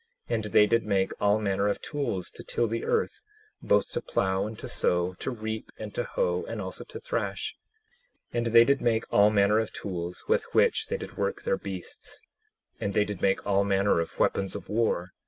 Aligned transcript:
10:25 0.29 0.35
And 0.35 0.43
they 0.45 0.65
did 0.65 0.83
make 0.83 1.11
all 1.21 1.37
manner 1.37 1.67
of 1.67 1.79
tools 1.79 2.31
to 2.31 2.43
till 2.43 2.65
the 2.65 2.83
earth, 2.85 3.21
both 3.61 3.89
to 3.91 4.01
plow 4.01 4.47
and 4.47 4.57
to 4.57 4.67
sow, 4.67 5.13
to 5.19 5.29
reap 5.29 5.71
and 5.77 5.93
to 5.93 6.05
hoe, 6.05 6.43
and 6.49 6.59
also 6.59 6.83
to 6.85 6.99
thrash. 6.99 7.55
10:26 8.33 8.37
And 8.39 8.45
they 8.47 8.65
did 8.65 8.81
make 8.81 9.03
all 9.13 9.29
manner 9.29 9.59
of 9.59 9.71
tools 9.71 10.25
with 10.27 10.47
which 10.55 10.87
they 10.87 10.97
did 10.97 11.17
work 11.17 11.43
their 11.43 11.55
beasts. 11.59 12.23
10:27 12.79 12.85
And 12.85 12.93
they 12.95 13.05
did 13.05 13.21
make 13.21 13.45
all 13.45 13.63
manner 13.63 13.99
of 13.99 14.17
weapons 14.17 14.55
of 14.55 14.69
war. 14.69 15.11